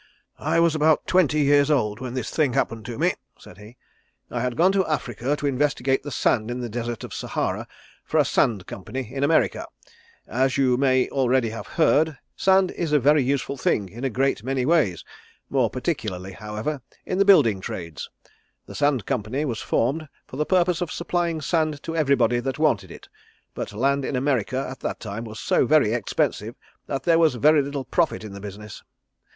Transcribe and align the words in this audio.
"I 0.39 0.59
was 0.59 0.73
about 0.73 1.05
twenty 1.05 1.41
years 1.41 1.69
old 1.69 1.99
when 1.99 2.15
this 2.15 2.31
thing 2.31 2.53
happened 2.53 2.85
to 2.85 2.97
me," 2.97 3.13
said 3.37 3.59
he. 3.59 3.77
"I 4.31 4.39
had 4.41 4.57
gone 4.57 4.71
to 4.71 4.83
Africa 4.87 5.35
to 5.35 5.45
investigate 5.45 6.01
the 6.01 6.09
sand 6.09 6.49
in 6.49 6.59
the 6.59 6.69
Desert 6.69 7.03
of 7.03 7.13
Sahara 7.13 7.67
for 8.03 8.17
a 8.19 8.25
Sand 8.25 8.65
Company 8.65 9.13
in 9.13 9.23
America. 9.23 9.67
As 10.27 10.57
you 10.57 10.75
may 10.75 11.07
already 11.11 11.51
have 11.51 11.67
heard, 11.67 12.17
sand 12.35 12.71
is 12.71 12.91
a 12.93 12.99
very 12.99 13.21
useful 13.21 13.57
thing 13.57 13.89
in 13.89 14.03
a 14.03 14.09
great 14.09 14.43
many 14.43 14.65
ways, 14.65 15.05
more 15.51 15.69
particularly 15.69 16.31
however 16.31 16.81
in 17.05 17.19
the 17.19 17.23
building 17.23 17.61
trades. 17.61 18.09
The 18.65 18.73
Sand 18.73 19.05
Company 19.05 19.45
was 19.45 19.61
formed 19.61 20.09
for 20.25 20.37
the 20.37 20.47
purpose 20.47 20.81
of 20.81 20.91
supplying 20.91 21.41
sand 21.41 21.83
to 21.83 21.95
everybody 21.95 22.39
that 22.39 22.57
wanted 22.57 22.89
it, 22.89 23.07
but 23.53 23.71
land 23.71 24.03
in 24.03 24.15
America 24.15 24.65
at 24.67 24.79
that 24.79 24.99
time 24.99 25.25
was 25.25 25.39
so 25.39 25.67
very 25.67 25.93
expensive 25.93 26.55
that 26.87 27.03
there 27.03 27.19
was 27.19 27.35
very 27.35 27.61
little 27.61 27.85
profit 27.85 28.23
in 28.23 28.33
the 28.33 28.41
business. 28.41 28.81